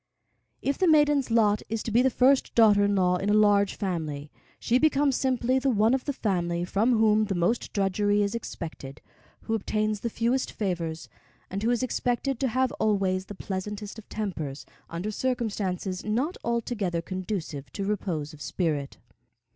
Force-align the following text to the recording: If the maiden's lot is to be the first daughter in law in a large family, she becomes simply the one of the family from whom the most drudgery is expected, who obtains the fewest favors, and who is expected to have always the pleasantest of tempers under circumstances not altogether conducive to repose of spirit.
If 0.63 0.79
the 0.79 0.87
maiden's 0.87 1.29
lot 1.29 1.61
is 1.69 1.83
to 1.83 1.91
be 1.91 2.01
the 2.01 2.09
first 2.09 2.55
daughter 2.55 2.83
in 2.83 2.95
law 2.95 3.17
in 3.17 3.29
a 3.29 3.35
large 3.35 3.75
family, 3.75 4.31
she 4.57 4.79
becomes 4.79 5.15
simply 5.15 5.59
the 5.59 5.69
one 5.69 5.93
of 5.93 6.05
the 6.05 6.11
family 6.11 6.65
from 6.65 6.97
whom 6.97 7.25
the 7.25 7.35
most 7.35 7.71
drudgery 7.71 8.23
is 8.23 8.33
expected, 8.33 8.99
who 9.41 9.53
obtains 9.53 9.99
the 9.99 10.09
fewest 10.09 10.53
favors, 10.53 11.07
and 11.51 11.61
who 11.61 11.69
is 11.69 11.83
expected 11.83 12.39
to 12.39 12.47
have 12.47 12.71
always 12.79 13.27
the 13.27 13.35
pleasantest 13.35 13.99
of 13.99 14.09
tempers 14.09 14.65
under 14.89 15.11
circumstances 15.11 16.03
not 16.03 16.35
altogether 16.43 17.03
conducive 17.03 17.71
to 17.73 17.85
repose 17.85 18.33
of 18.33 18.41
spirit. 18.41 18.97